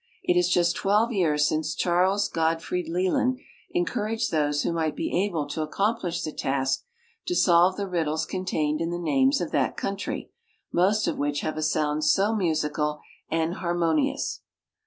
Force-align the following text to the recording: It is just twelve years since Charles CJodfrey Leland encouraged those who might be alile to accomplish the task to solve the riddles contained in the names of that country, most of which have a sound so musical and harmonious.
It 0.23 0.35
is 0.35 0.49
just 0.49 0.75
twelve 0.75 1.11
years 1.11 1.47
since 1.47 1.75
Charles 1.75 2.27
CJodfrey 2.31 2.89
Leland 2.89 3.39
encouraged 3.69 4.31
those 4.31 4.63
who 4.63 4.73
might 4.73 4.95
be 4.95 5.11
alile 5.13 5.47
to 5.49 5.61
accomplish 5.61 6.23
the 6.23 6.31
task 6.31 6.85
to 7.27 7.35
solve 7.35 7.77
the 7.77 7.85
riddles 7.87 8.25
contained 8.25 8.81
in 8.81 8.89
the 8.89 8.97
names 8.97 9.41
of 9.41 9.51
that 9.51 9.77
country, 9.77 10.31
most 10.73 11.07
of 11.07 11.19
which 11.19 11.41
have 11.41 11.55
a 11.55 11.61
sound 11.61 12.03
so 12.03 12.35
musical 12.35 12.99
and 13.29 13.57
harmonious. 13.57 14.41